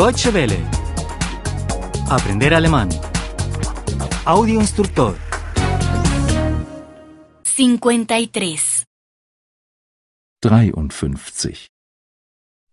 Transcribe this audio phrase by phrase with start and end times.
[0.00, 0.58] Deutsche Welle.
[2.08, 2.88] Aprender alemán.
[4.24, 5.14] Audio instructor.
[7.44, 8.86] 53.
[10.40, 11.66] 53.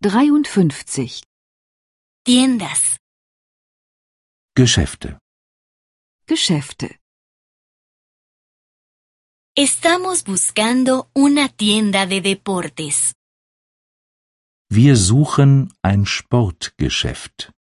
[0.00, 1.22] 53.
[2.24, 2.96] Tiendas.
[4.54, 5.18] Geschäfte.
[6.28, 7.00] Geschäfte.
[9.56, 13.15] Estamos buscando una tienda de deportes.
[14.68, 17.52] Wir suchen ein Sportgeschäft.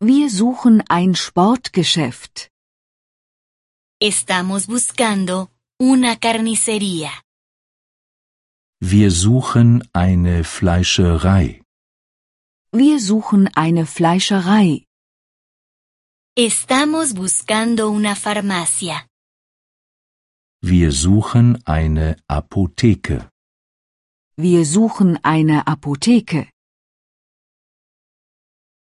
[0.00, 2.50] Wir suchen ein Sportgeschäft.
[4.00, 7.10] Estamos buscando una carnicería.
[8.80, 11.62] Wir suchen eine Fleischerei.
[12.72, 14.86] Wir suchen eine Fleischerei.
[16.34, 19.06] Estamos buscando una farmacia.
[20.62, 23.28] Wir suchen eine Apotheke.
[24.40, 26.48] Wir suchen eine Apotheke.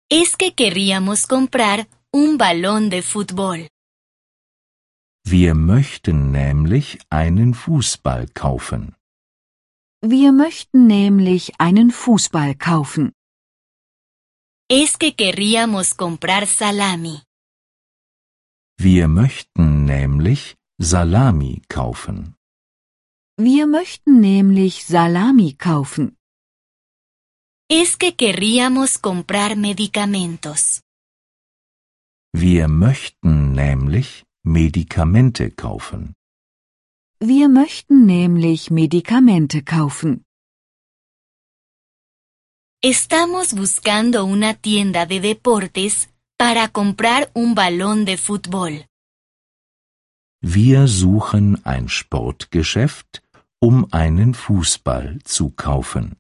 [0.08, 3.67] Es que querríamos comprar un balón de fútbol.
[5.25, 8.94] Wir möchten nämlich einen Fußball kaufen.
[10.00, 13.11] Wir möchten nämlich einen Fußball kaufen.
[14.70, 17.20] Es que querríamos comprar salami.
[18.78, 22.36] Wir möchten nämlich Salami kaufen.
[23.38, 26.19] Wir möchten nämlich Salami kaufen.
[27.69, 30.83] Es que querríamos comprar medicamentos.
[32.34, 36.14] Wir möchten nämlich Medikamente kaufen.
[37.20, 40.24] Wir möchten nämlich Medikamente kaufen.
[42.83, 48.84] Estamos buscando una tienda de deportes para comprar un balón de fútbol.
[50.45, 53.23] Wir suchen ein Sportgeschäft,
[53.61, 56.17] um einen Fußball zu kaufen.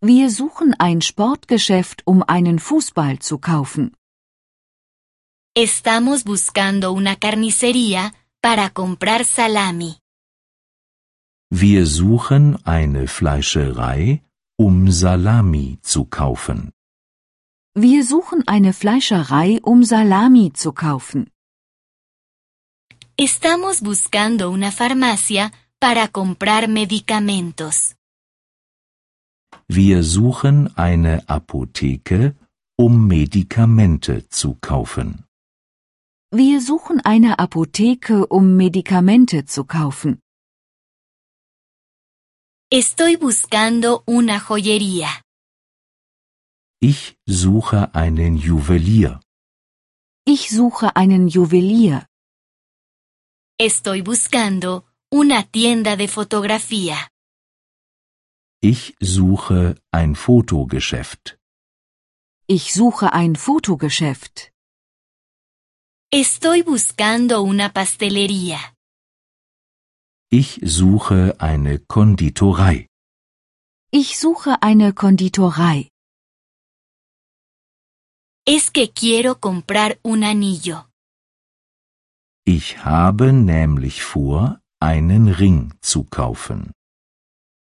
[0.00, 3.96] Wir suchen ein Sportgeschäft, um einen Fußball zu kaufen.
[5.56, 9.96] Estamos buscando una carnicería para comprar salami.
[11.50, 14.22] Wir suchen eine Fleischerei,
[14.56, 16.70] um Salami zu kaufen.
[17.74, 21.30] Wir suchen eine Fleischerei, um Salami zu kaufen.
[23.20, 27.96] Estamos buscando una farmacia para comprar medicamentos.
[29.66, 32.36] Wir suchen eine Apotheke,
[32.78, 35.24] um Medikamente zu kaufen.
[36.30, 40.20] Wir suchen eine Apotheke, um Medikamente zu kaufen.
[42.70, 45.08] Estoy buscando una joyería.
[46.80, 49.18] Ich suche einen Juwelier.
[50.24, 52.06] Ich suche einen Juwelier.
[53.60, 57.08] Estoy buscando una tienda de fotografía.
[58.62, 61.36] Ich suche ein Fotogeschäft.
[62.46, 64.52] Ich suche ein Fotogeschäft.
[66.12, 68.60] Estoy buscando una pastelería.
[70.30, 72.86] Ich suche eine Konditorei.
[73.90, 75.88] Ich suche eine Konditorei.
[78.46, 80.87] Es que quiero comprar un anillo.
[82.56, 86.72] Ich habe nämlich vor, einen Ring zu kaufen.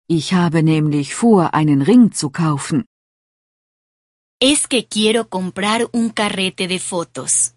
[0.09, 2.85] Ich habe nämlich vor, einen Ring zu kaufen.
[4.41, 7.57] Es que quiero comprar un carrete de fotos.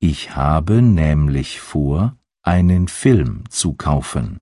[0.00, 4.38] Ich habe nämlich vor, einen Film zu kaufen.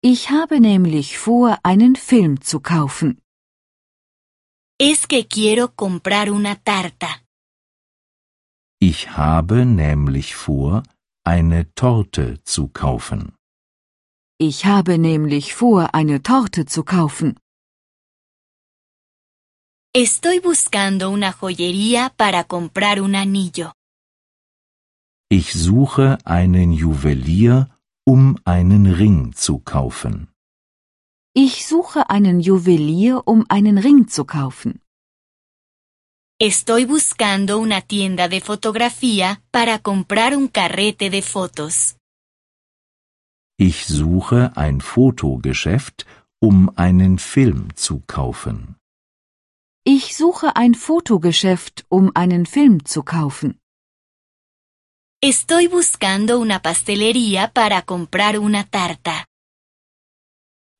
[0.00, 3.20] Ich habe nämlich vor, einen Film zu kaufen.
[4.78, 7.10] Es que quiero comprar una tarta.
[8.82, 10.82] Ich habe nämlich vor,
[11.22, 13.34] eine Torte zu kaufen.
[14.38, 17.38] Ich habe nämlich vor, eine Torte zu kaufen.
[19.94, 23.72] Estoy buscando una joyería para comprar un anillo.
[25.28, 27.68] Ich suche einen Juwelier,
[28.06, 30.28] um einen Ring zu kaufen.
[31.34, 34.80] Ich suche einen Juwelier, um einen Ring zu kaufen.
[36.42, 41.96] Estoy buscando una tienda de fotografía para comprar un carrete de fotos.
[43.58, 46.06] Ich suche ein Fotogeschäft,
[46.42, 48.76] um einen Film zu kaufen.
[49.84, 53.58] Ich suche ein Fotogeschäft, um einen Film zu kaufen.
[55.22, 59.26] Estoy buscando una pastelería para comprar una tarta.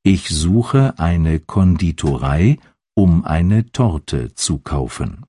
[0.06, 2.59] Ich suche eine Konditorei,
[2.97, 5.27] um eine Torte zu kaufen.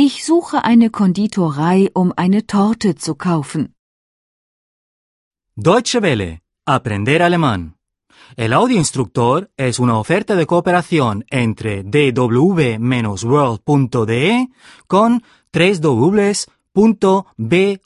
[0.00, 3.74] Ich suche eine Konditorei, um eine Torte zu kaufen.
[5.56, 6.38] Deutsche Welle.
[6.64, 7.74] Aprender alemán.
[8.36, 12.78] El audio instructor es una oferta de cooperación entre dw-world.de
[14.86, 17.80] con 3 2de